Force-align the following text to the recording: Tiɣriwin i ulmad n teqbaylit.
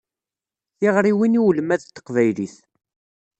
Tiɣriwin 0.77 1.37
i 1.39 1.41
ulmad 1.47 1.81
n 1.83 1.85
teqbaylit. 1.95 2.55